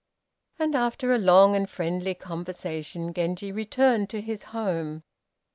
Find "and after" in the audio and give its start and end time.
0.57-1.13